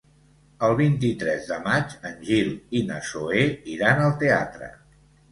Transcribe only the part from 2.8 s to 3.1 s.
na